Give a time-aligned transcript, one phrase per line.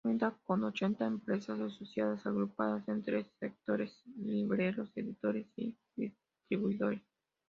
[0.03, 7.03] Cuenta con ochenta empresas asociadas, agrupadas en tres sectores: libreros, editores y distribuidores.